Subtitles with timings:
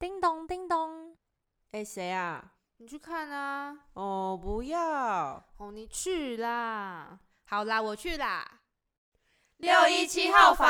[0.00, 1.14] 叮咚叮咚，
[1.72, 2.52] 哎，谁啊？
[2.78, 3.76] 你去看啊！
[3.92, 5.44] 哦，不要！
[5.58, 7.18] 哦，你去啦！
[7.44, 8.60] 好啦，我去啦。
[9.58, 10.66] 六一七号房，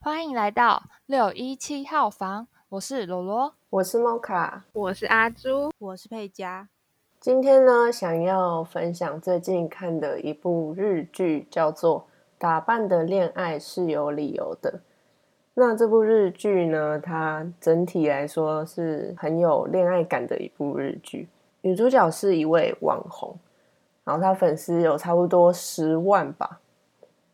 [0.00, 6.70] 欢迎来到六一七号房，我是罗罗，我是猫卡，我是阿朱，我是佩佳。
[7.20, 12.00] 今天呢，想要分享最近看的一部日剧，叫做
[12.38, 14.70] 《打扮的恋爱是有理由的》。
[15.54, 21.28] 那这部日剧呢，它整体来说是很有恋爱感的一部日剧。
[21.62, 23.36] 女主角是一位网红，
[24.04, 26.60] 然后她粉丝有差不多十万吧。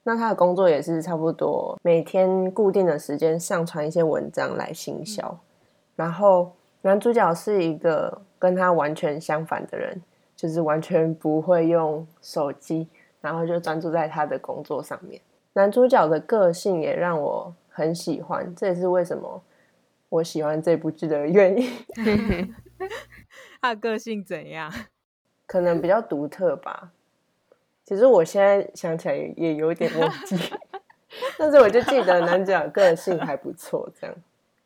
[0.04, 5.38] 那她的工作也是差不多每天固定的时间上传一些文章来行销。
[5.94, 6.52] 然后
[6.84, 8.22] 男主角是一个。
[8.36, 10.02] 跟他完全相反的人，
[10.36, 12.86] 就是完全不会用手机，
[13.22, 15.18] 然后就专注在他的工作上面。
[15.54, 19.42] 男主角的个性也让我很喜欢，这也是为什么
[20.10, 21.72] 我喜欢这部剧的原因。
[23.62, 24.70] 他的个性怎样？
[25.46, 26.92] 可能比较独特吧。
[27.82, 30.36] 其实我现在想起来也有点忘记，
[31.38, 34.14] 但是我就记得男主角个性还不错，这样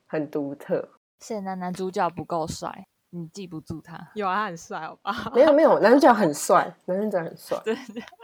[0.09, 0.89] 很独特。
[1.21, 2.89] 现在男主角不够帅。
[3.11, 4.11] 你记不住他？
[4.15, 5.33] 有啊，他很帅，好吧？
[5.35, 7.59] 没有没有， 男主角很帅，男主角很帅。
[7.65, 7.75] 对，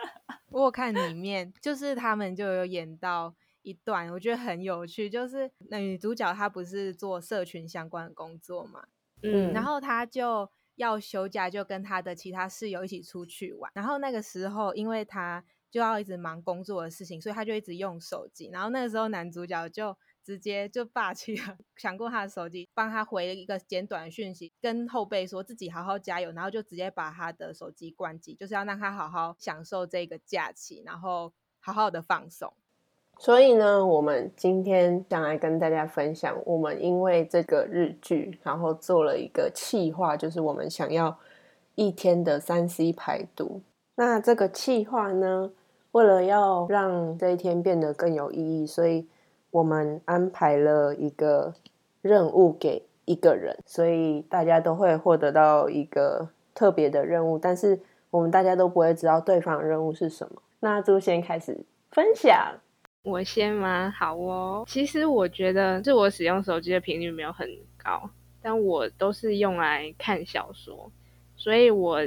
[0.53, 8.85] 我看里面就是他们就有演到一段，我觉得很有趣，就是那女主角她不是做社群相关的工作嘛，
[9.23, 13.73] 嗯，然后她就要休假，就跟她的其他室友一起出去玩。
[13.75, 18.51] 然后那个时候，因为她就要一直忙工作的事情，所以她就一直用手机。
[18.53, 19.97] 然后那个时候，男主角就。
[20.25, 31.31] 直接就霸气了， 抢过他的手机，帮他回了一个简短的讯息，跟后辈说自己好好加油，然后就直接把他的手机关机，就是要让他好好享受这个假期，然后
[31.61, 32.51] 好好的放松。
[33.19, 41.19] 所以呢，我们今天想来跟大家分享，我们因为这个日剧，然后做了一个企划，就是我们想要
[41.75, 43.61] 一天的三 C 排毒。
[43.97, 45.53] 那这个企划呢，
[45.93, 49.07] 为了要让这一天变得更有意义，所以。
[49.55, 51.55] 我们安排了一个
[52.03, 57.79] 任务给一个人，所以大家都会获得到一个特别的任务，但是
[58.11, 60.43] 我们大家都不会知道对方的任务是什么。
[60.59, 61.57] 那朱先开始
[61.93, 62.53] 分享，
[63.05, 63.95] 我先吗？
[63.97, 64.65] 好哦。
[64.67, 67.49] 其实我觉得，就我使用手机的频率没有很
[67.81, 68.11] 高，
[68.43, 70.91] 但我都是用来看小说，
[71.37, 72.01] 所以我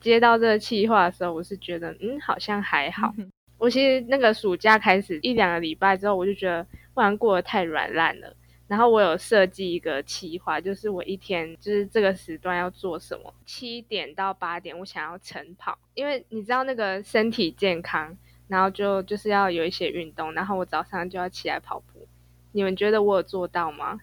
[0.00, 3.12] 接到这个计划的时候，我是觉得，嗯，好像还好。
[3.58, 6.66] 我其实那个暑假开始一两个礼拜之后，我就觉得。
[6.96, 8.34] 不然过得太软烂了。
[8.66, 13.32] 然后我有设计一个计划，就是我一天就是这个时段要做什么。
[13.44, 18.16] 七点到八点，我想要晨跑，因为你知道那个身体健康，
[18.48, 20.32] 然后就就是要有一些运动。
[20.32, 22.08] 然后我早上就要起来跑步。
[22.52, 24.00] 你们觉得我有做到吗？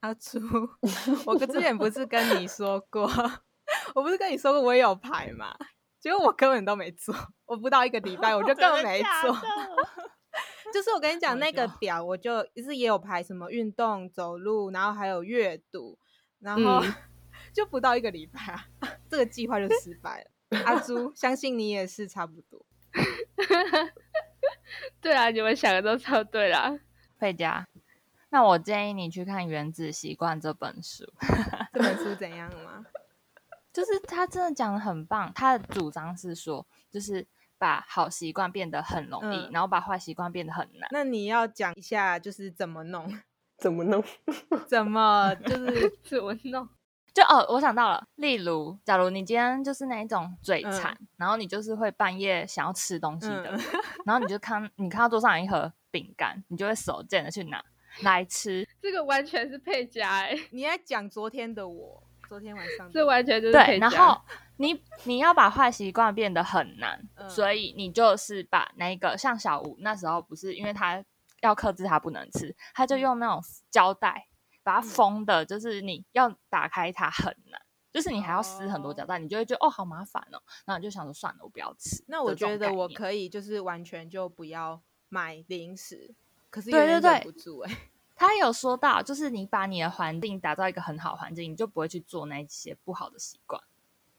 [0.00, 0.38] 阿朱，
[1.26, 3.10] 我之前不是跟你说过，
[3.94, 5.54] 我不是跟你说过我也有排嘛？
[6.00, 7.14] 结果我根本都没做，
[7.44, 9.36] 我不到一个礼拜我就 根本没做。
[10.76, 15.98] 就是我跟你讲那个表，我就是也有排什么运动、走路，然后还有阅读，
[16.38, 16.82] 然后
[17.50, 18.62] 就不到一个礼拜，
[19.08, 20.30] 这个计划就失败了。
[20.66, 22.62] 阿朱，相信你也是差不多。
[25.00, 26.78] 对啊，你们想的都超对啦。
[27.18, 27.66] 佩佳，
[28.28, 31.10] 那我建议你去看《原子习惯》这本书。
[31.72, 32.84] 这本书怎样吗？
[33.72, 37.26] 就是他真的讲的很棒，他的主张是说，就是。
[37.58, 40.88] 把好习惯变得很容易，然后把坏习惯变得很难。
[40.92, 43.06] 那你要讲一下，就是怎么弄？
[43.58, 44.02] 怎么弄？
[44.68, 46.68] 怎么就是 怎么弄？
[47.14, 48.06] 就哦，我想到了。
[48.16, 53.58] 例如，假如你今天就是那一种嘴馋，然后你就是会半夜想要吃东西的，
[54.04, 57.64] 然后你就看你看到桌上有一盒饼干，你就会手贱的去拿
[58.02, 58.68] 来吃。
[58.82, 60.38] 这个完全是配家哎！
[60.50, 64.20] 你在讲昨天的我，昨天晚上这完全就是对，然后。
[64.58, 66.98] 你你要把坏习惯变得很难，
[67.28, 71.04] 所以你就是把那个像小吴那时候不是因为他
[71.42, 73.38] 要克制他不能吃，他就用那种
[73.70, 74.28] 胶带
[74.62, 77.60] 把它封的，就是你要打开它很难，
[77.92, 82.02] 就是你还要撕很多胶带，你就会觉得哦好麻烦哦，那你就想说算了，我不要吃。
[82.08, 84.80] 那我觉得我可以就是完全就不要
[85.10, 86.14] 买零食，
[86.48, 87.70] 可是对对对，不住哎。
[88.16, 93.62] 他有说到，就是你把你的环境打造一个很好环境，你就不会去做那些不好的习惯。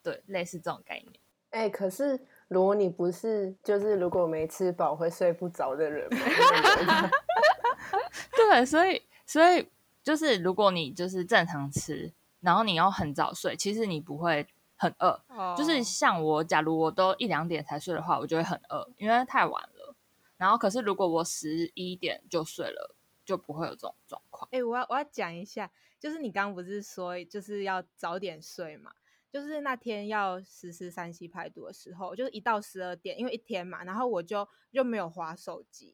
[0.03, 1.13] 对，类似这种概念。
[1.49, 6.07] 哎，可是如果你不是，就是如果没吃饱会睡不着的人，
[8.35, 9.67] 对，所以所以
[10.03, 14.45] 就是如果你就是正常吃，然后你要很早睡，其实你不会
[14.75, 15.19] 很饿。
[15.57, 19.95] 就是像我，假如我都一两点才睡的话，我就会很饿，因为太晚了。
[20.38, 22.95] 然后可是如果我十一点就睡了，
[23.27, 24.47] 就不会有这种状况。
[24.53, 25.69] 哎，我要我要讲一下，
[26.00, 28.94] 就是你刚刚不是说就是要早点睡嘛？
[29.29, 35.94] 就是那天要实施三息排毒的时候，就是一到十二点，因为一天嘛，然后我就就没有划手机，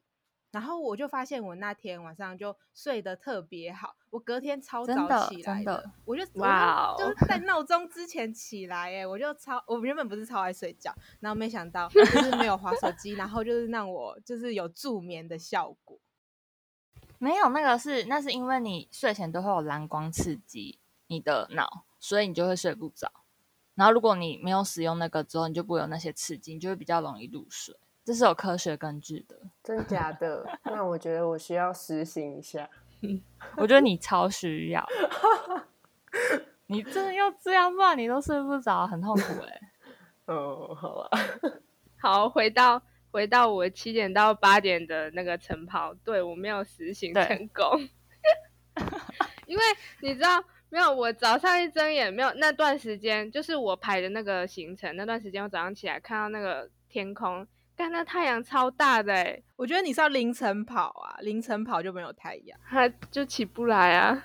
[0.52, 15.98] 然后我就发现我那天晚上就睡得特别好，我隔天超早起来的，我就哇，就是在闹钟之前起来，哎，我就超，我原本不是超爱睡觉，然后没想到就是没有划手机，然后就是让我就是有助眠的效果。
[17.24, 23.10] 没有那个是，那是因为你睡前都会有蓝光刺激你的脑，所以你就会睡不着。
[23.74, 27.74] 然后，如果你没有使用那个之后，你就不会有那些刺激，你就会比较容易入睡。
[28.04, 30.44] 这是有科学根据的，真假的？
[30.64, 32.68] 那我觉得我需要实行一下。
[33.56, 34.86] 我觉得你超需要，
[36.66, 39.60] 你真的要这样，不然你都睡不着，很痛苦哎。
[40.28, 41.08] 哦，好吧。
[41.96, 42.82] 好，回到
[43.14, 47.88] 回到我七点到八点的那个晨跑，对我没有实行成功，
[49.46, 49.62] 因为
[50.00, 50.42] 你知道。
[50.70, 54.96] 没有，我早上一睁眼，没有那段时间，就是我排的那个行程。
[54.96, 57.46] 那段时间我早上起来看到那个天空，
[57.76, 59.40] 但那太阳超大的哎！
[59.54, 64.20] 我觉得你是要凌晨跑啊，凌晨跑就没有太阳，它就起不来啊。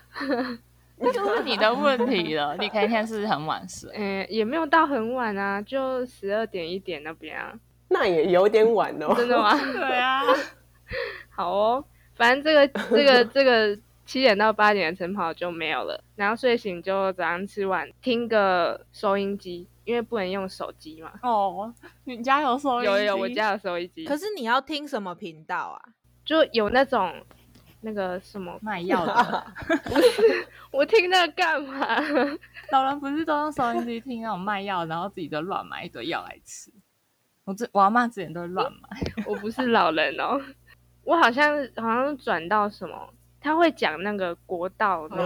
[0.97, 2.57] 那就是你的问题了。
[2.57, 7.53] 你可以天是很晚睡， 嗯，也没有到很晚啊，就十二点一点那边啊。
[7.91, 9.13] 那也有点晚哦。
[9.17, 9.53] 真的吗？
[9.73, 10.21] 对啊。
[11.29, 13.77] 好哦，反正这个这个这个。
[14.05, 21.11] 七点到八点的晨跑就没有了，然后睡醒就早上吃完听个收音机，因为不能用手机嘛。
[21.21, 21.71] 哦，
[22.05, 22.85] 你家有收音机？
[22.87, 24.05] 有有，我家有收音机。
[24.05, 25.93] 可是你要听什么频道啊？
[26.25, 27.13] 就有那种
[27.81, 29.45] 那个什么卖药的。
[29.83, 31.85] 不是，我听那个干嘛？
[32.71, 36.71] 老人不是都用收音机听那种卖药，然后自己就乱买一堆药来吃。
[37.49, 38.89] 我这我阿妈之前都乱买。
[39.25, 40.39] 我不是老人哦，
[41.03, 42.95] 我好像好像转到什么。
[43.41, 45.15] 他会讲那个国道的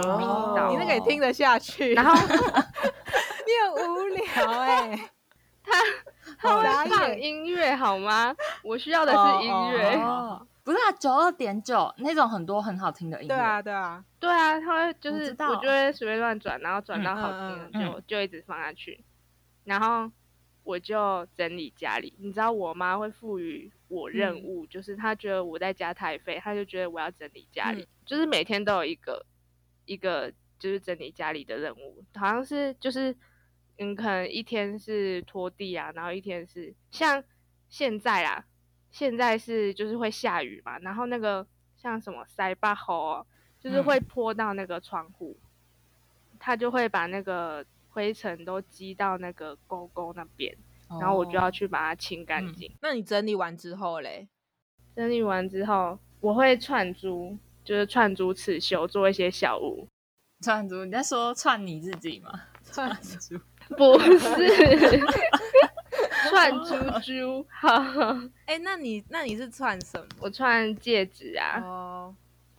[0.56, 1.92] 道，你那个也听得下去。
[1.92, 5.10] 然后 你很无聊哎，
[5.62, 5.72] 他
[6.38, 8.34] 他会放音乐好吗？
[8.62, 9.96] 我需要的是音乐，
[10.62, 13.34] 不是啊，九二点九那种很多很好听的音乐。
[13.34, 19.04] 对啊，对啊，对啊，他会就是我就会随便乱转，然后转到好听的就就一直放下去，
[19.64, 20.08] 然后
[20.64, 22.12] 我就整理家里。
[22.18, 23.70] 你知道我妈会赋予。
[23.88, 29.24] 我任务就是她觉得我在家太废，她就觉得我要整理家里，就是每天都有一个
[29.84, 33.14] 一个就是整理家里的任务，好像是就是
[33.78, 37.22] 嗯，可能一天是拖地啊，然后一天是像
[37.68, 38.44] 现在啊，
[38.90, 41.46] 现在是就是会下雨嘛，然后那个
[41.76, 43.24] 像什么塞巴吼，
[43.60, 45.36] 就是会泼到那个窗户，
[46.40, 50.54] 她就会把那个灰尘都积到那个沟沟那边。
[51.00, 52.70] 然后我就要去把它清干净。
[52.82, 54.28] 那你整理完之后嘞？
[54.94, 59.88] 整理完之后，我会串珠，就是串珠刺绣，做一些小物。
[60.42, 60.84] 串珠？
[60.84, 62.30] 你在说串你自己吗？
[62.70, 63.40] 串珠？
[63.76, 65.00] 不是，
[66.28, 67.46] 串 珠珠。
[67.48, 67.72] 好。
[68.44, 70.06] 哎，那你那你是串什么？
[70.20, 71.60] 我串戒指啊。
[71.62, 72.14] 哦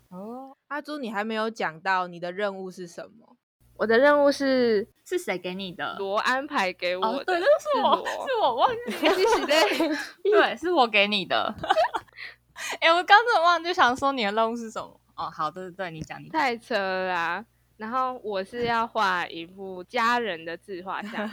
[0.09, 3.34] 哦，阿朱，你还没有讲到你的任务是什么？
[3.77, 5.95] 我的任务是是谁给你的？
[5.99, 7.45] 罗安排给我的，对，是
[7.83, 11.53] 我是我忘记 了， 对，是我给你的。
[12.79, 14.99] 哎，我刚才忘就想说你的任务是什么？
[15.15, 17.45] 哦，好的，对你讲，你太扯了。
[17.77, 21.29] 然后我是要画一幅家人的自画像，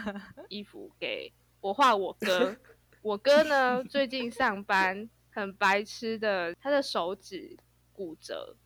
[0.49, 2.57] 衣服给我画我哥。
[3.02, 7.57] 我哥呢，最近上班很白痴的，他的手指
[7.93, 8.57] 骨折。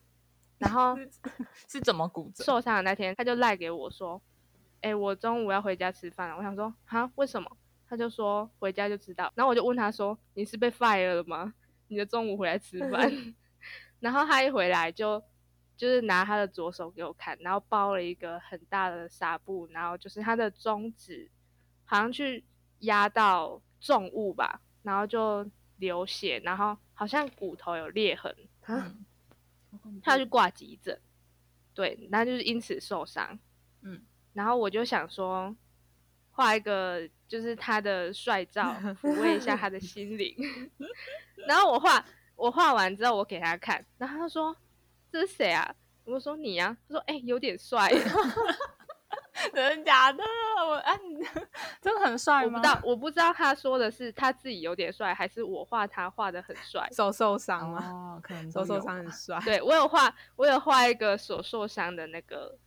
[0.57, 0.97] 然后
[1.67, 2.43] 是怎么骨折？
[2.43, 4.21] 受伤的那天，他就赖给我说
[4.81, 7.49] ：“哎，我中午要回家吃饭了。”我想说：“哈，为什么？”
[7.89, 11.53] 他就说：“回家就知道。”然后我就问他说：“你是被 fire 了吗？
[11.87, 13.11] 你的中午回来吃饭？
[13.99, 15.23] ”然后他一回来就
[15.75, 21.29] 就是拿他的左手给我看，然后包了一个很大的纱布，然后就是他的中指
[21.85, 22.43] 好像去
[22.79, 28.35] 压到重物吧，然后就流血，然后好像骨头有裂痕。
[30.01, 30.99] 他要去挂急诊，
[31.73, 33.37] 对，那就是因此受伤，
[33.81, 34.01] 嗯，
[34.33, 35.55] 然后我就想说，
[36.31, 40.35] 画一个就是他的帅照，抚慰一下他的心灵。
[41.47, 44.55] 然后我画，我画完之后我给他看，然后他说
[45.11, 45.75] ：“这是谁啊？”
[46.05, 47.91] 我说：“你啊。”他说：“哎，有点帅。”
[49.53, 50.23] 真的假的？
[50.67, 50.99] 我哎，
[51.81, 52.57] 真的很帅吗？
[52.57, 56.87] 我不知道，我不知道他说的是他自己有点帅，还是我画他画的很帅。
[56.91, 57.83] 手受伤吗？
[57.91, 59.39] 哦，可能手受伤很帅。
[59.45, 62.57] 对我有画，我有画一个手受伤的那个，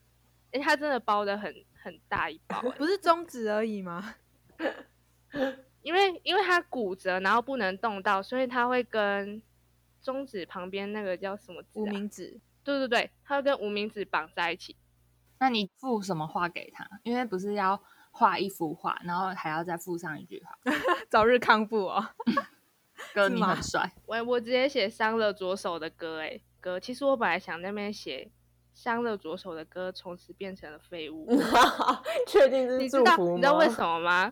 [0.52, 4.14] 哎，他真的包的很很大一包， 不是中指而已吗？
[5.82, 9.40] 因为因为他骨折，然后不能动到，所以他会跟
[10.02, 12.38] 中指旁边那个叫什么无名指？
[12.62, 14.76] 对对对，他会跟无名指绑在一起。
[15.40, 16.88] 那你附什么画给他？
[17.02, 17.82] 因为不是要
[18.12, 20.56] 画一幅画，然后还要再附上一句话，
[21.10, 22.06] 早日康复哦。
[23.14, 23.90] 哥，你很帅。
[24.06, 26.78] 我我直接写伤了左手的歌，哎，歌。
[26.78, 28.30] 其实我本来想那边写
[28.74, 31.26] 伤了左手的歌，从此变成了废物。
[32.28, 33.34] 确定是祝福吗？
[33.36, 34.30] 你知道为什么吗？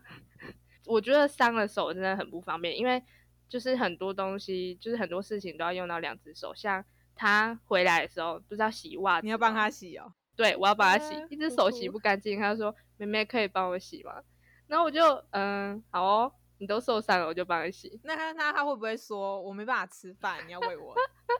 [0.84, 3.02] 我觉得伤了手真的很不方便，因为
[3.48, 6.54] 就是很多东西，就是很多事情都要用到两只手。
[6.54, 6.84] 像
[7.16, 10.12] 他回来的时候，不知道洗袜子，你要帮他洗哦。
[10.38, 14.22] 对，我要把它洗，一只手洗不干净，他就说：“妹妹可以帮我洗吗？”
[14.68, 15.02] 然后我就
[15.32, 16.32] 嗯，好哦。
[16.60, 18.00] 你都受伤了，我就帮你洗。
[18.02, 20.92] 那他那他会不会说，我没办法吃饭，你要喂我？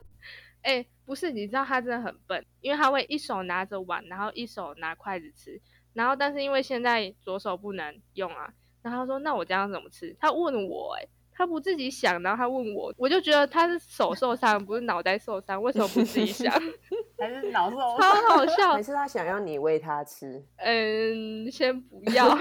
[0.63, 5.61] 哎，不是，你知道他真的很笨，因为他会一手拿着碗，然后一手拿筷子吃。
[5.91, 11.05] 然后，但是因为现在左手不能用啊，然后他说：“那我这样怎么吃？”他问我，哎，
[11.39, 16.53] 他不自己想，然后他问我，我就觉得他是手受伤，不是脑袋受伤，为什么不自己想？
[17.17, 17.97] 还是脑受 伤？
[17.97, 18.73] 超好笑。
[18.73, 20.43] 还是他想要你喂他吃？
[20.57, 22.37] 嗯，先不要。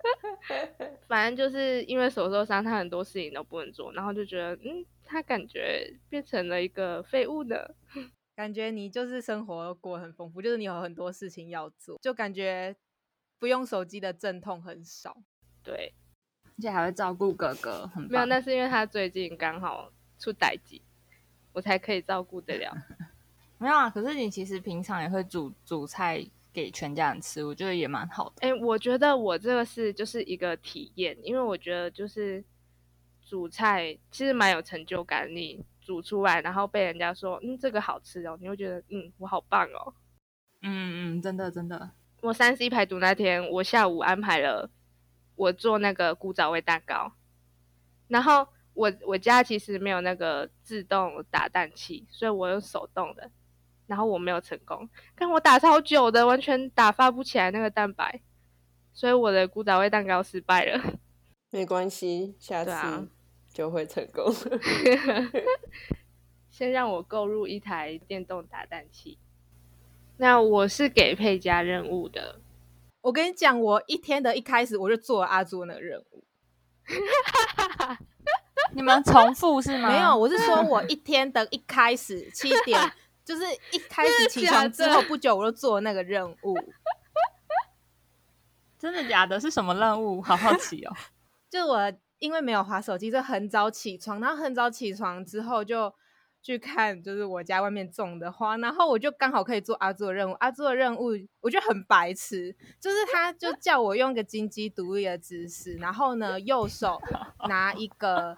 [1.06, 7.56] 反正就是因为手受伤，他很多事情都不能做，然后就觉得，嗯，他感觉变成了一个废物呢
[8.34, 8.70] 感觉。
[8.70, 12.74] 你就是生活过很丰富，就是你有很多事情要做，就感觉
[13.38, 15.18] 不用手机的阵痛很少。
[15.62, 15.92] 对，
[16.58, 20.82] 而且还会照顾哥哥，很没有，那是因为他最近刚好出代际，
[21.52, 22.76] 我才可以照顾得了。
[23.58, 26.26] 没有啊，可是你其实平常也会煮煮菜。
[26.56, 28.36] 给全家人吃，我觉得也蛮好的。
[28.40, 32.42] 哎，我觉得我这个是就是一个体验，因为我觉得就是
[33.26, 35.28] 煮菜其实蛮有成就感。
[35.28, 39.92] 你煮出来，然后被人家说嗯这个好吃哦，你会觉得嗯我好棒哦。
[40.62, 41.90] 嗯嗯，真的真的。
[42.22, 44.70] 我三 C 排毒那天，我下午安排了
[45.36, 47.12] 我做那个古早味蛋糕，
[48.08, 53.30] 然后我我家其实没有那个自动打蛋器，所以我用手动的。
[53.86, 58.20] 然后我没有成功，但我打超久的，完全打发不起来那个蛋白，
[58.92, 60.98] 所以我的古早味蛋糕失败了。
[61.52, 63.08] 没关系，下次
[63.48, 64.24] 就会成功。
[66.50, 69.18] 先让我购入一台电动打蛋器。
[70.16, 72.40] 那我是给佩佳任务的。
[73.06, 76.24] 我跟你讲，我一天的一开始我就做了阿朱那个任务。
[78.74, 79.88] 你们重复是吗？
[79.88, 82.92] 没有，我是说我一天的一开始七点。
[83.24, 86.56] 就是一开始起床之后不久，我就做那个任务。
[88.78, 89.38] 真的假的？
[89.38, 90.20] 是什么任务？
[90.20, 90.92] 好好奇哦。
[91.48, 95.92] 就我因为没有滑手机，就很早起床，然后很早起床之后就
[96.46, 100.32] 去看，就是我家外面种的花，然后我就刚好可以做阿做的任务。
[100.34, 101.10] 阿做的任务
[101.40, 107.02] 我觉得很白痴，就是他就叫我用个金鸡独立的姿势，然后呢右手
[107.48, 108.36] 拿一个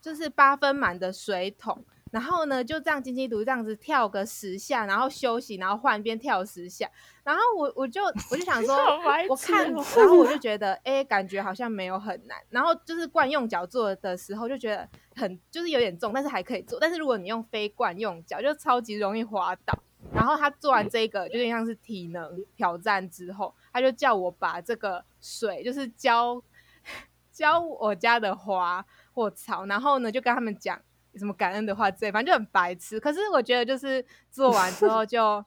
[0.00, 1.84] 就是八分满的水桶。
[2.10, 6.90] 然后呢，就这样金鸡独这样子跳个十下，然后休息，然后换边跳十下。
[7.22, 8.74] 然后我我就我就想说，
[9.28, 12.36] 我看，然后我就觉得，哎，感觉好像没有很难。
[12.48, 16.80] 然后就是惯用脚做的时候，就觉得很就是有点重，但是还可以做。
[16.80, 19.78] 但是如果你用非惯用脚，就超级容易滑倒。
[20.12, 26.42] 然后他做完这个，就有点像是体能挑战之后，他就叫我把这个水，就是浇
[27.30, 30.80] 浇我家的花或草，然后呢，就跟他们讲。
[31.16, 33.00] 什么感恩的话之类，反正就很白痴。
[33.00, 35.44] 可是我觉得，就是做完之后， 就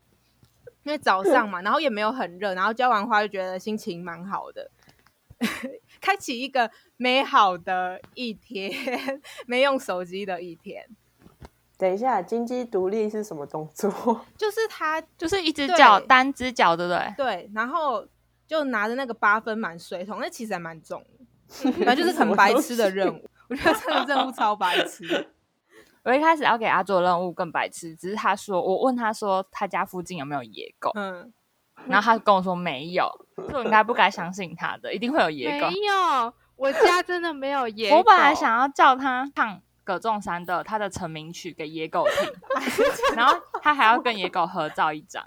[0.83, 4.69] 因为早上嘛，然后也没有很热，然后浇完花就觉得心情蛮好的，
[6.01, 8.71] 开启一个美好的一天，
[9.47, 10.85] 没用手机的一天。
[11.77, 14.25] 等一下，金鸡独立是什么动作？
[14.37, 17.13] 就是他，就是一只脚，单只脚，对不对？
[17.17, 18.07] 对，然后
[18.47, 23.29] 就拿着那个八分满水桶，那其实还蛮重的，反正就是很白痴的任务。
[23.49, 25.27] 我觉得这个任务超白痴。
[26.03, 31.33] 我一开始要给他做任务更白痴，只是他说我问他说他家附近有没有野狗，嗯，
[31.87, 35.67] 然后他跟我说没有，所以我应该不该相信他的，一定会有野狗。
[35.67, 37.97] 没有，我家真的没有 野狗。
[37.97, 42.33] 我本来想要叫他唱葛仲山的他的成名曲给野狗听，
[43.15, 45.23] 然后他还要跟野狗合照一张，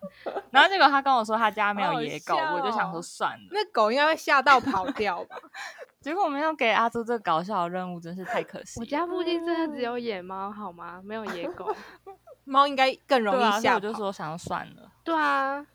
[0.50, 5.36] 然后结果他跟我说他家没有野狗，我就想说算了，那狗应该会吓到跑掉吧。
[6.06, 8.78] 结果我们要给阿朱这个搞笑的任务，真是太可惜。
[8.78, 11.02] 我家附近真的只有野猫，好吗？
[11.04, 11.74] 没有野狗，
[12.46, 13.74] 猫应该更容易吓。
[13.74, 14.88] 我就说想要算了。
[15.02, 15.66] 对啊，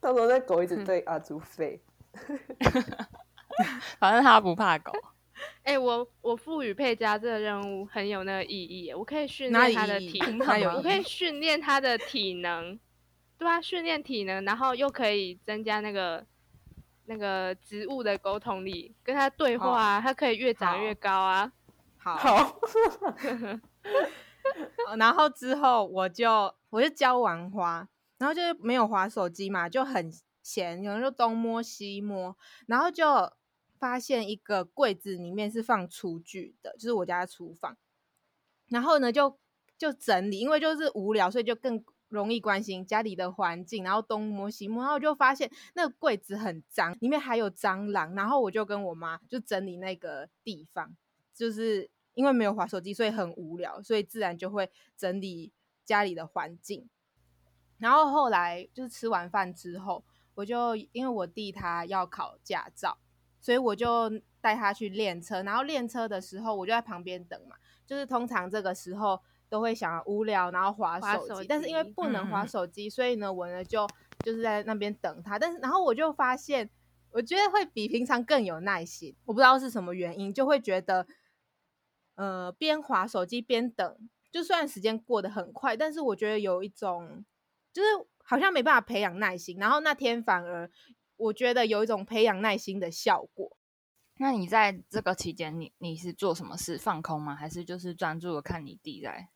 [0.00, 1.80] 到时候那狗一直对阿朱吠。
[3.98, 4.92] 反正他不怕狗。
[5.64, 12.78] 哎，我我赋予佩佳这个任务很有那个意义，我可以训练他的体能，我可以训练他的体能。
[13.36, 16.24] 对啊，训练体能，然后又可以增加那个
[17.06, 21.52] 那个植物的沟通力，跟它对话啊，它可以越长越高啊。
[21.96, 22.60] 好，好，
[24.96, 32.36] 然后之后我就我就浇完花，然后就是没有划手机嘛，就很闲，有人就东摸西摸，
[32.66, 33.32] 然后就
[33.78, 37.76] 发现一个柜子里面是放厨具的，就是我家的厨房。
[38.68, 39.38] 然后呢，就
[39.76, 50.96] 就整理，因为就是无聊，所以就更容易关心家里的环境，然后东摸西摸，然后我就发现那个柜子很脏，里面还有蟑螂，然后我就跟我妈就整理那个地方，
[51.34, 55.52] 就是因为没有滑手机，所以很无聊，所以自然就会整理
[55.84, 56.88] 家里的环境。
[57.78, 62.96] 然后后来就是吃完饭之后，我就因为我弟他要考驾照，
[63.40, 64.10] 所以我就
[64.40, 67.56] 带他去练车，然后练车的时候我就在旁边等嘛。
[67.86, 73.90] 就是通常这个时候都会想无聊，然后划手机，但是因为不能划手机，所以呢，我呢就
[74.22, 75.38] 就是在那边等他。
[75.38, 76.68] 但是然后我就发现，
[77.10, 79.14] 我觉得会比平常更有耐心。
[79.24, 81.06] 我不知道是什么原因，就会觉得，
[82.16, 87.24] 呃，边划手机边等，就算时间过得很快，但是我觉得有一种，
[87.72, 87.88] 就是
[88.24, 89.56] 好像没办法培养耐心。
[89.58, 90.70] 然后那天反而
[91.16, 93.56] 我觉得有一种培养耐心的效果。
[94.18, 96.78] 那你在这个期间，你你是做什么事？
[96.78, 97.36] 放空吗？
[97.36, 99.28] 还是就是专注的看你弟在？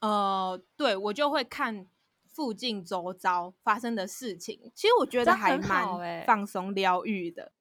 [0.00, 1.86] 呃，对我就会看
[2.26, 4.70] 附近周遭发生的事情。
[4.74, 7.52] 其实我觉得还蛮放松疗愈的，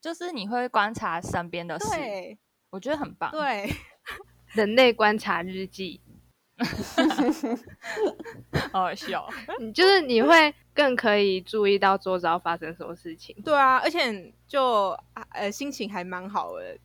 [0.00, 1.86] 就是你会观察身边的事，
[2.70, 3.30] 我觉得很棒。
[3.30, 3.70] 对，
[4.54, 6.00] 人类观察日记。
[8.72, 9.28] 好笑，
[9.58, 13.34] 你就是你会更可以注意到周遭发生什么事情。
[13.42, 14.96] 对啊，而且就
[15.30, 16.78] 呃心情还蛮好的。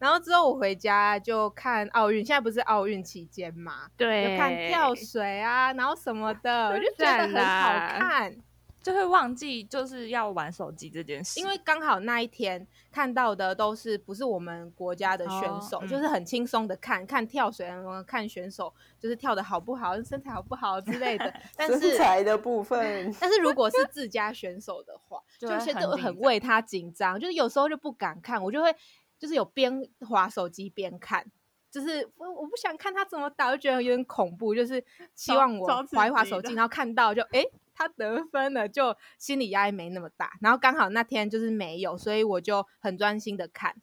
[0.00, 3.88] 然后之后我回家就看奥运，现在不是奥运期间嘛？
[3.96, 8.36] 对，就看跳水啊，然后什么的， 我就觉得很好看。
[8.82, 17.68] 就会忘记就是要玩手机这件事，因为刚好那一天看到的都是不是我们国家的选手，就是很轻松的看看跳水，
[18.06, 21.34] 看选手就是跳的好不好，身材好不好之类的。
[21.58, 28.72] 但是身材的部分，但是如果是自家选手的话， 就现在很为他紧张，就是有时候就不敢看，我就会
[29.18, 31.30] 就是有边划手机边看，
[31.70, 37.44] 就是我我不想看他怎么打，就觉得有点恐怖，就是希望我划一划手机，然后看到就哎。
[37.78, 40.38] 他得分了，就心理压力没那么大。
[40.40, 43.76] 然后刚好那天就是没有，所以我就很专心的看。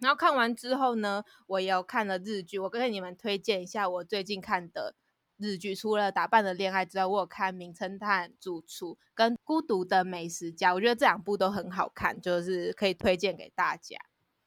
[0.00, 2.58] 然后看完之后呢，我也有看了日剧。
[2.58, 4.94] 我跟你们推荐一下我最近看的
[5.38, 10.72] 日剧，除了《打扮的恋爱》之外，我有看《名侦探主厨》跟《孤独的美食家》。
[10.74, 13.96] 我觉得这两部都很好看，就是可以推荐给大家。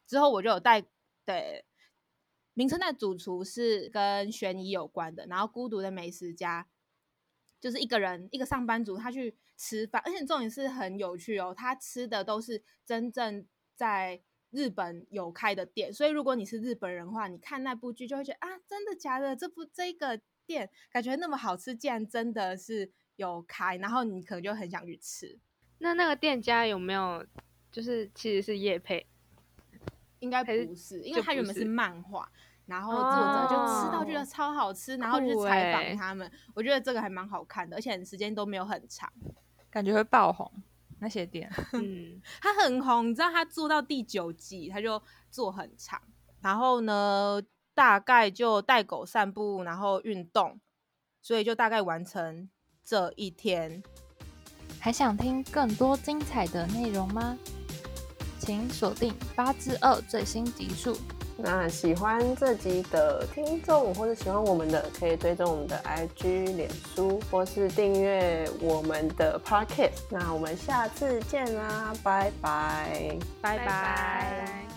[0.10, 0.82] 之后我就有带
[1.24, 1.64] 对
[2.56, 6.64] 《名侦探主厨》是跟悬疑有关的，然后《孤独的美食家》。
[7.62, 11.54] 就是一个人，一个上班族，他去吃饭，而且重点是很有趣哦。
[11.54, 13.46] 他吃的都是真正
[13.76, 19.36] 在日本有开的店，所以如果你是日本人的话，你看那部剧就会觉得啊，真的假的？
[19.36, 25.38] 这部这个店感觉那么好吃，竟然真的是有开，然后你可能就很想去吃。
[25.80, 27.26] 那那个店家有没有
[27.70, 29.06] 就是其实是叶配？
[30.20, 32.30] 应该不是，因为它原本是漫画。
[32.66, 36.32] 然后作者就吃到觉得超好吃，然后就采访他们。
[36.54, 39.12] 我觉得这个还蛮好看的，而且时间都没有很长，
[39.72, 40.52] 感觉会爆红
[41.00, 41.52] 那些店。
[41.74, 45.02] 嗯，他很红，你知道它做到第九季它就
[45.32, 46.00] 做很长。
[46.42, 47.42] 然后呢，
[47.74, 50.62] 大概就带狗散步，然后运动，
[51.24, 52.48] 所以就大概完成
[52.86, 53.82] 这一天。
[54.80, 57.36] 还想听更多精彩的内容吗？
[58.50, 60.98] 请锁定八之二最新集数。
[61.38, 70.00] 那喜欢这集的听众，或者喜欢我们的，可以追踪我们的 IG、脸书，或是订阅我们的 Podcast。
[70.10, 74.69] 那我们下次见啦，拜拜，拜拜。